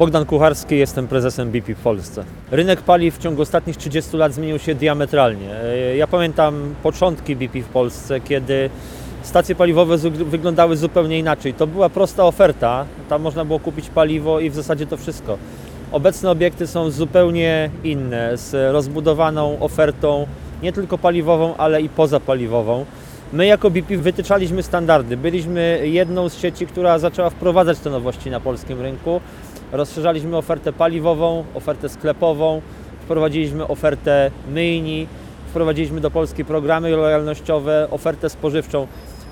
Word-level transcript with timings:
Bogdan 0.00 0.26
Kucharski, 0.26 0.78
jestem 0.78 1.08
prezesem 1.08 1.50
BP 1.50 1.74
w 1.74 1.78
Polsce. 1.78 2.24
Rynek 2.50 2.82
paliw 2.82 3.16
w 3.16 3.22
ciągu 3.22 3.42
ostatnich 3.42 3.76
30 3.76 4.16
lat 4.16 4.32
zmienił 4.32 4.58
się 4.58 4.74
diametralnie. 4.74 5.54
E, 5.54 5.96
Ja 5.96 6.06
pamiętam 6.06 6.74
początki 6.82 7.36
BP 7.36 7.62
w 7.62 7.66
Polsce, 7.68 8.20
kiedy 8.20 8.70
stacje 9.22 9.54
paliwowe 9.54 9.98
wyglądały 10.10 10.76
zupełnie 10.76 11.18
inaczej. 11.18 11.54
To 11.54 11.66
była 11.66 11.88
prosta 11.88 12.24
oferta, 12.24 12.84
tam 13.08 13.22
można 13.22 13.44
było 13.44 13.58
kupić 13.58 13.88
paliwo 13.88 14.40
i 14.40 14.50
w 14.50 14.54
zasadzie 14.54 14.86
to 14.86 14.96
wszystko. 14.96 15.38
Obecne 15.92 16.30
obiekty 16.30 16.66
są 16.66 16.90
zupełnie 16.90 17.70
inne, 17.84 18.36
z 18.36 18.72
rozbudowaną 18.72 19.58
ofertą 19.60 20.26
nie 20.62 20.72
tylko 20.72 20.98
paliwową, 20.98 21.56
ale 21.56 21.82
i 21.82 21.88
pozapaliwową. 21.88 22.84
My 23.32 23.46
jako 23.46 23.70
BP 23.70 23.98
wytyczaliśmy 23.98 24.62
standardy. 24.62 25.16
Byliśmy 25.16 25.80
jedną 25.84 26.28
z 26.28 26.38
sieci, 26.38 26.66
która 26.66 26.98
zaczęła 26.98 27.30
wprowadzać 27.30 27.78
te 27.78 27.90
nowości 27.90 28.30
na 28.30 28.40
polskim 28.40 28.80
rynku. 28.80 29.20
Rozszerzaliśmy 29.72 30.36
ofertę 30.36 30.72
paliwową, 30.72 31.44
ofertę 31.54 31.88
sklepową, 31.88 32.62
wprowadziliśmy 33.02 33.68
ofertę 33.68 34.30
myjni, 34.48 35.06
wprowadziliśmy 35.50 36.00
do 36.00 36.10
Polski 36.10 36.44
programy 36.44 36.90
lojalnościowe, 36.90 37.88
ofertę 37.90 38.30
spożywczą. 38.30 38.86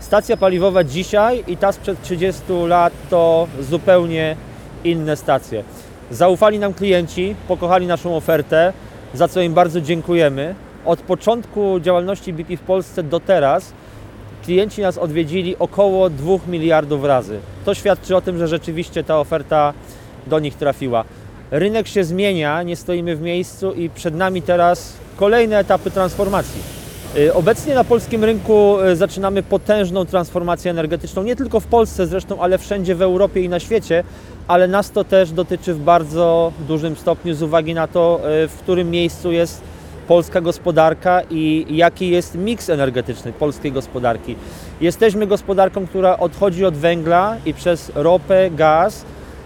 Stacja 0.00 0.36
paliwowa 0.36 0.84
dzisiaj 0.84 1.44
i 1.46 1.56
ta 1.56 1.72
sprzed 1.72 2.02
30 2.02 2.42
lat 2.66 2.92
to 3.10 3.48
zupełnie 3.60 4.36
inne 4.84 5.16
stacje. 5.16 5.64
Zaufali 6.10 6.58
nam 6.58 6.74
klienci, 6.74 7.34
pokochali 7.48 7.86
naszą 7.86 8.16
ofertę, 8.16 8.72
za 9.14 9.28
co 9.28 9.40
im 9.40 9.54
bardzo 9.54 9.80
dziękujemy. 9.80 10.54
Od 10.84 11.00
początku 11.00 11.80
działalności 11.80 12.32
BP 12.32 12.56
w 12.56 12.60
Polsce 12.60 13.02
do 13.02 13.20
teraz 13.20 13.72
klienci 14.44 14.82
nas 14.82 14.98
odwiedzili 14.98 15.56
około 15.58 16.10
2 16.10 16.38
miliardów 16.48 17.04
razy. 17.04 17.38
To 17.64 17.74
świadczy 17.74 18.16
o 18.16 18.20
tym, 18.20 18.38
że 18.38 18.48
rzeczywiście 18.48 19.04
ta 19.04 19.20
oferta 19.20 19.72
do 20.26 20.38
nich 20.38 20.54
trafiła. 20.54 21.04
Rynek 21.50 21.88
się 21.88 22.04
zmienia, 22.04 22.62
nie 22.62 22.76
stoimy 22.76 23.16
w 23.16 23.20
miejscu 23.20 23.72
i 23.72 23.90
przed 23.90 24.14
nami 24.14 24.42
teraz 24.42 24.92
kolejne 25.16 25.58
etapy 25.58 25.90
transformacji. 25.90 26.60
Y, 27.16 27.34
Obecnie 27.34 27.74
na 27.74 27.84
polskim 27.84 28.24
rynku 28.24 28.80
y, 28.80 28.96
zaczynamy 28.96 29.42
potężną 29.42 30.04
transformację 30.04 30.70
energetyczną, 30.70 31.22
nie 31.22 31.36
tylko 31.36 31.60
w 31.60 31.66
Polsce 31.66 32.06
zresztą, 32.06 32.40
ale 32.40 32.58
wszędzie 32.58 32.94
w 32.94 33.02
Europie 33.02 33.40
i 33.40 33.48
na 33.48 33.60
świecie, 33.60 34.04
ale 34.48 34.68
nas 34.68 34.90
to 34.90 35.04
też 35.04 35.30
dotyczy 35.30 35.74
w 35.74 35.78
bardzo 35.78 36.52
dużym 36.68 36.96
stopniu 36.96 37.34
z 37.34 37.42
uwagi 37.42 37.74
na 37.74 37.86
to, 37.86 38.20
y, 38.44 38.48
w 38.48 38.54
którym 38.58 38.90
miejscu 38.90 39.32
jest 39.32 39.62
polska 40.08 40.40
gospodarka 40.40 41.22
i 41.30 41.66
jaki 41.70 42.10
jest 42.10 42.34
miks 42.34 42.70
energetyczny 42.70 43.32
polskiej 43.32 43.72
gospodarki. 43.72 44.36
Jesteśmy 44.80 45.26
gospodarką, 45.26 45.86
która 45.86 46.18
odchodzi 46.18 46.64
od 46.64 46.74
węgla 46.74 47.36
i 47.46 47.54
przez 47.54 47.92
ropę, 47.94 48.50
gaz 48.50 49.04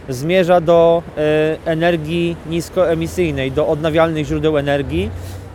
zmierza 0.09 0.61
do 0.61 1.03
e, 1.17 1.57
energii 1.65 2.37
niskoemisyjnej, 2.51 3.53
do 3.53 3.67
odnawialnych 3.67 4.27
źródeł 4.27 4.59
energii 4.59 5.11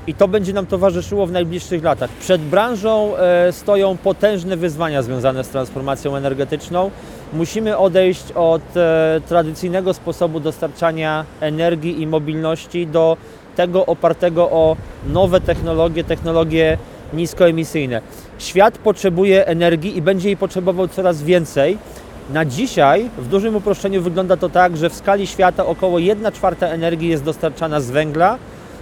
i 0.07 0.13
to 0.13 0.27
będzie 0.27 0.53
nam 0.53 0.65
towarzyszyło 0.65 1.27
w 1.27 1.31
najbliższych 1.31 1.83
latach. 1.83 2.09
Przed 2.09 2.41
branżą 2.41 3.17
e, 3.17 3.51
stoją 3.51 3.97
potężne 3.97 4.57
wyzwania 4.57 5.01
związane 5.01 5.43
z 5.43 5.49
transformacją 5.49 6.15
energetyczną. 6.15 6.91
Musimy 7.33 7.77
odejść 7.77 8.31
od 8.35 8.77
e, 8.77 9.21
tradycyjnego 9.27 9.93
sposobu 9.93 10.39
dostarczania 10.39 11.25
energii 11.41 12.01
i 12.01 12.07
mobilności 12.07 12.87
do 12.87 13.17
tego 13.55 13.85
opartego 13.85 14.49
o 14.51 14.75
nowe 15.07 15.41
technologie, 15.41 16.03
technologie 16.03 16.77
niskoemisyjne. 17.13 18.01
Świat 18.39 18.77
potrzebuje 18.77 19.47
energii 19.47 19.97
i 19.97 20.01
będzie 20.01 20.29
jej 20.29 20.37
potrzebował 20.37 20.87
coraz 20.87 21.23
więcej. 21.23 21.77
Na 22.33 22.45
dzisiaj 22.45 23.09
w 23.17 23.27
dużym 23.27 23.55
uproszczeniu 23.55 24.01
wygląda 24.01 24.37
to 24.37 24.49
tak, 24.49 24.77
że 24.77 24.89
w 24.89 24.93
skali 24.93 25.27
świata 25.27 25.65
około 25.65 25.99
1 25.99 26.31
czwarta 26.31 26.67
energii 26.67 27.09
jest 27.09 27.23
dostarczana 27.23 27.81
z 27.81 27.91
węgla, 27.91 28.37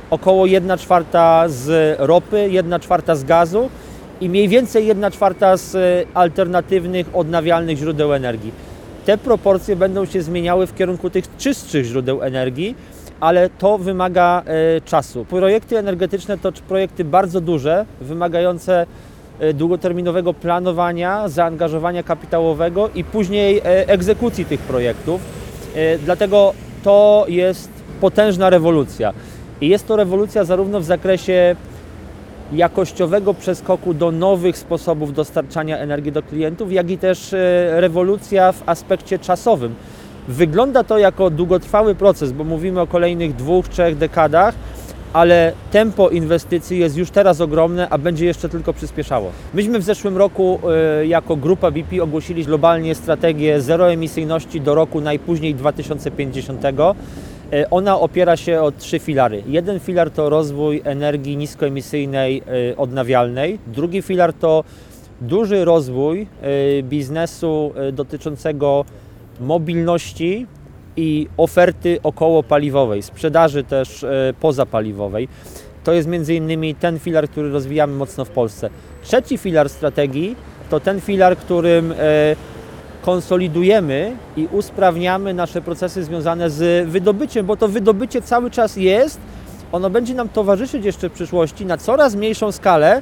około 0.10 0.46
1 0.46 0.78
czwarta 0.78 1.44
z 1.48 1.96
ropy, 2.00 2.50
1 2.50 2.80
czwarta 2.80 3.16
z 3.16 3.24
gazu 3.24 3.70
i 4.22 4.30
mniej 4.30 4.48
więcej 4.48 4.88
1 4.88 5.12
czwarta 5.12 5.58
z 5.58 5.76
e, 5.76 6.06
alternatywnych, 6.14 7.08
odnawialnych 7.14 7.78
źródeł 7.78 8.14
energii. 8.14 8.52
Te 9.06 9.18
proporcje 9.18 9.76
będą 9.76 10.06
się 10.06 10.22
zmieniały 10.22 10.68
w 10.68 10.76
kierunku 10.76 11.10
tych 11.10 11.38
czystszych 11.38 11.86
źródeł 11.86 12.24
energii, 12.24 12.76
ale 13.20 13.50
to 13.50 13.78
wymaga 13.78 14.44
e, 14.46 14.82
czasu. 14.82 15.26
Projekty 15.26 15.78
energetyczne 15.78 16.38
to 16.38 16.52
projekty 16.52 17.06
bardzo 17.06 17.42
duże, 17.42 17.86
wymagające 18.02 18.86
długoterminowego 19.54 20.34
planowania, 20.34 21.28
zaangażowania 21.28 22.04
kapitałowego 22.04 22.90
i 22.96 23.04
później 23.04 23.58
e, 23.58 23.88
egzekucji 23.88 24.46
tych 24.46 24.60
projektów. 24.60 25.22
E, 25.76 25.98
Dlatego 25.98 26.54
to 26.84 27.26
jest 27.28 27.70
potężna 28.02 28.50
rewolucja. 28.50 29.14
I 29.62 29.70
jest 29.70 29.88
to 29.88 29.96
rewolucja 29.96 30.44
zarówno 30.44 30.80
w 30.80 30.84
zakresie 30.84 31.56
jakościowego 32.54 33.34
przeskoku 33.34 33.94
do 33.94 34.12
nowych 34.12 34.58
sposobów 34.58 35.14
dostarczania 35.14 35.78
energii 35.78 36.12
do 36.12 36.24
klientów, 36.24 36.72
jak 36.72 36.90
i 36.90 36.98
też 36.98 37.34
e, 37.34 37.38
rewolucja 37.82 38.52
w 38.52 38.64
aspekcie 38.66 39.20
czasowym. 39.20 39.76
Wygląda 40.28 40.84
to 40.84 40.98
jako 40.98 41.30
długotrwały 41.30 41.96
proces, 41.96 42.32
bo 42.32 42.44
mówimy 42.44 42.82
o 42.82 42.88
kolejnych 42.88 43.36
dwóch, 43.36 43.68
trzech 43.68 43.98
dekadach, 43.98 44.56
ale 45.14 45.54
tempo 45.72 46.10
inwestycji 46.10 46.80
jest 46.80 46.98
już 46.98 47.12
teraz 47.12 47.42
ogromne, 47.42 47.90
a 47.90 47.98
będzie 47.98 48.26
jeszcze 48.26 48.50
tylko 48.50 48.74
przyspieszało. 48.74 49.32
Myśmy 49.54 49.80
w 49.80 49.84
zeszłym 49.84 50.18
roku 50.18 50.60
e, 51.02 51.08
jako 51.08 51.36
grupa 51.36 51.72
BP 51.72 52.04
ogłosili 52.04 52.46
globalnie 52.46 52.96
strategię 52.96 53.62
zeroemisyjności 53.62 54.62
do 54.62 54.76
roku 54.76 55.02
najpóźniej 55.02 55.56
2050. 55.56 56.66
E, 56.66 56.74
Ona 57.70 58.00
opiera 58.00 58.38
się 58.38 58.62
o 58.62 58.72
trzy 58.72 59.00
filary. 59.00 59.44
Jeden 59.48 59.80
filar 59.80 60.12
to 60.12 60.30
rozwój 60.30 60.82
energii 60.84 61.38
niskoemisyjnej, 61.38 62.44
e, 62.72 62.78
odnawialnej. 62.78 63.60
Drugi 63.68 64.02
filar 64.02 64.34
to 64.34 64.64
duży 65.22 65.66
rozwój 65.66 66.28
biznesu 66.84 67.74
dotyczącego 67.94 68.86
mobilności 69.40 70.48
i 71.00 71.28
oferty 71.38 72.00
okołopaliwowej, 72.04 73.04
sprzedaży 73.04 73.64
też 73.64 74.04
e, 74.04 74.34
pozapaliwowej. 74.40 75.28
To 75.84 75.94
jest 75.94 76.08
między 76.08 76.36
innymi 76.36 76.76
ten 76.76 77.00
filar, 77.00 77.30
który 77.30 77.52
rozwijamy 77.52 77.94
mocno 77.94 78.26
w 78.26 78.30
Polsce. 78.30 78.70
Trzeci 79.04 79.38
filar 79.38 79.70
strategii 79.70 80.36
to 80.70 80.80
ten 80.80 81.02
filar, 81.02 81.38
którym 81.38 81.92
e, 81.92 81.96
konsolidujemy 83.02 84.16
i 84.38 84.48
usprawniamy 84.52 85.34
nasze 85.34 85.62
procesy 85.62 86.04
związane 86.04 86.50
z 86.50 86.90
wydobyciem, 86.90 87.46
bo 87.46 87.58
to 87.58 87.68
wydobycie 87.68 88.22
cały 88.22 88.52
czas 88.52 88.76
jest, 88.76 89.20
ono 89.72 89.90
będzie 89.90 90.14
nam 90.14 90.30
towarzyszyć 90.30 90.86
jeszcze 90.86 91.10
w 91.10 91.14
przyszłości 91.14 91.66
na 91.66 91.78
coraz 91.78 92.16
mniejszą 92.16 92.52
skalę, 92.52 93.02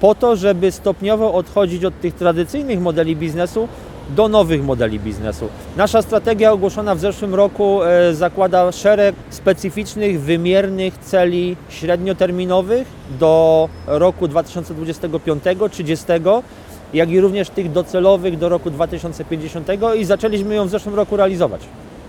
po 0.00 0.14
to, 0.14 0.36
żeby 0.36 0.72
stopniowo 0.72 1.34
odchodzić 1.34 1.84
od 1.84 2.00
tych 2.00 2.14
tradycyjnych 2.14 2.80
modeli 2.80 3.16
biznesu 3.16 3.68
do 4.08 4.28
nowych 4.28 4.64
modeli 4.64 5.00
biznesu. 5.00 5.48
Nasza 5.76 6.02
strategia 6.02 6.52
ogłoszona 6.52 6.94
w 6.94 7.00
zeszłym 7.00 7.34
roku 7.34 7.82
e, 7.82 8.14
zakłada 8.14 8.72
szereg 8.72 9.14
specyficznych, 9.30 10.20
wymiernych 10.20 10.98
celi 10.98 11.56
średnioterminowych 11.68 12.88
do 13.20 13.68
roku 13.86 14.26
2025-30, 14.26 16.42
jak 16.94 17.10
i 17.10 17.20
również 17.20 17.50
tych 17.50 17.72
docelowych 17.72 18.38
do 18.38 18.48
roku 18.48 18.70
2050 18.70 19.68
i 19.96 20.04
zaczęliśmy 20.04 20.54
ją 20.54 20.66
w 20.66 20.70
zeszłym 20.70 20.94
roku 20.94 21.16
realizować. 21.16 21.60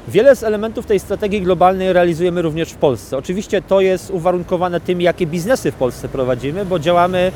Wiele 0.07 0.35
z 0.35 0.43
elementów 0.43 0.85
tej 0.85 0.99
strategii 0.99 1.41
globalnej 1.41 1.93
realizujemy 1.93 2.41
również 2.41 2.69
w 2.69 2.75
Polsce. 2.75 3.17
Oczywiście 3.17 3.61
to 3.61 3.81
jest 3.81 4.11
uwarunkowane 4.11 4.79
tym, 4.79 5.01
jakie 5.01 5.27
biznesy 5.27 5.71
w 5.71 5.75
Polsce 5.75 6.09
prowadzimy, 6.09 6.65
bo 6.65 6.79
działamy 6.79 7.31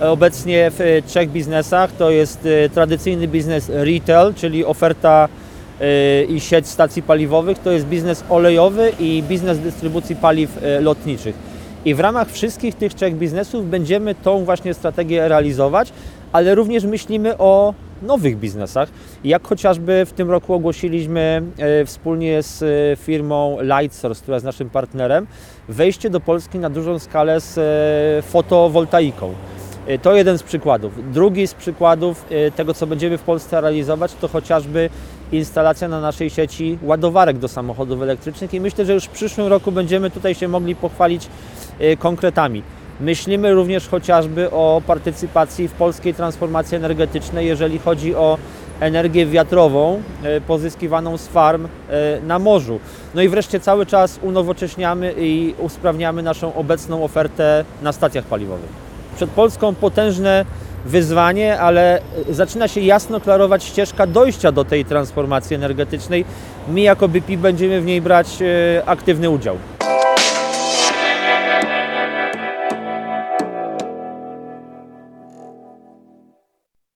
obecnie 0.00 0.70
w 0.70 0.80
e, 0.80 1.02
trzech 1.02 1.30
biznesach. 1.30 1.92
To 1.92 2.10
jest 2.10 2.46
e, 2.46 2.68
tradycyjny 2.68 3.28
biznes 3.28 3.68
retail, 3.74 4.34
czyli 4.34 4.64
oferta 4.64 5.28
e, 5.80 6.24
i 6.24 6.40
sieć 6.40 6.66
stacji 6.66 7.02
paliwowych, 7.02 7.58
to 7.58 7.72
jest 7.72 7.86
biznes 7.86 8.24
olejowy 8.28 8.92
i 9.00 9.22
biznes 9.28 9.58
dystrybucji 9.58 10.16
paliw 10.16 10.58
lotniczych. 10.80 11.34
I 11.84 11.94
w 11.94 12.00
ramach 12.00 12.30
wszystkich 12.30 12.74
tych 12.74 12.94
trzech 12.94 13.16
biznesów 13.16 13.70
będziemy 13.70 14.14
tą 14.14 14.44
właśnie 14.44 14.74
strategię 14.74 15.28
realizować, 15.28 15.92
ale 16.32 16.54
również 16.54 16.84
myślimy 16.84 17.38
o 17.38 17.74
nowych 18.02 18.38
biznesach. 18.38 18.88
Jak 19.24 19.46
chociażby 19.48 20.06
w 20.06 20.12
tym 20.12 20.30
roku 20.30 20.54
ogłosiliśmy 20.54 21.42
wspólnie 21.86 22.42
z 22.42 22.64
firmą 23.00 23.58
Lightsource, 23.60 24.22
która 24.22 24.34
jest 24.34 24.46
naszym 24.46 24.70
partnerem, 24.70 25.26
wejście 25.68 26.10
do 26.10 26.20
Polski 26.20 26.58
na 26.58 26.70
dużą 26.70 26.98
skalę 26.98 27.40
z 27.40 27.54
fotowoltaiką. 28.24 29.34
E, 29.86 29.98
To 29.98 30.14
jeden 30.14 30.38
z 30.38 30.42
przykładów. 30.42 31.12
Drugi 31.12 31.46
z 31.46 31.54
przykładów 31.54 32.24
e, 32.30 32.50
tego, 32.50 32.74
co 32.74 32.86
będziemy 32.86 33.18
w 33.18 33.22
Polsce 33.22 33.60
realizować, 33.60 34.14
to 34.20 34.28
chociażby 34.28 34.90
instalacja 35.32 35.88
na 35.88 36.00
naszej 36.00 36.30
sieci 36.30 36.78
ładowarek 36.82 37.38
do 37.38 37.48
samochodów 37.48 38.02
elektrycznych 38.02 38.54
i 38.54 38.60
myślę, 38.60 38.84
że 38.84 38.94
już 38.94 39.04
w 39.04 39.08
przyszłym 39.08 39.46
roku 39.46 39.72
będziemy 39.72 40.10
tutaj 40.10 40.34
się 40.34 40.48
mogli 40.48 40.76
pochwalić 40.76 41.28
e, 41.78 41.96
konkretami. 41.96 42.62
Myślimy 43.00 43.54
również 43.54 43.88
chociażby 43.88 44.50
o 44.50 44.82
partycypacji 44.86 45.68
w 45.68 45.72
polskiej 45.72 46.14
transformacji 46.14 46.76
energetycznej, 46.76 47.46
jeżeli 47.46 47.78
chodzi 47.78 48.14
o 48.14 48.38
energię 48.80 49.26
wiatrową 49.26 50.02
pozyskiwaną 50.46 51.16
z 51.16 51.26
farm 51.26 51.68
na 52.22 52.38
morzu. 52.38 52.80
No 53.14 53.22
i 53.22 53.28
wreszcie 53.28 53.60
cały 53.60 53.86
czas 53.86 54.18
unowocześniamy 54.22 55.14
i 55.18 55.54
usprawniamy 55.58 56.22
naszą 56.22 56.54
obecną 56.54 57.04
ofertę 57.04 57.64
na 57.82 57.92
stacjach 57.92 58.24
paliwowych. 58.24 58.93
Przed 59.16 59.30
Polską 59.30 59.74
potężne 59.74 60.44
wyzwanie, 60.84 61.60
ale 61.60 62.00
zaczyna 62.30 62.68
się 62.68 62.80
jasno 62.80 63.20
klarować 63.20 63.64
ścieżka 63.64 64.06
dojścia 64.06 64.52
do 64.52 64.64
tej 64.64 64.84
transformacji 64.84 65.56
energetycznej. 65.56 66.24
My 66.68 66.80
jako 66.80 67.08
BP 67.08 67.36
będziemy 67.36 67.80
w 67.80 67.84
niej 67.84 68.00
brać 68.00 68.42
e, 68.42 68.82
aktywny 68.86 69.30
udział. 69.30 69.56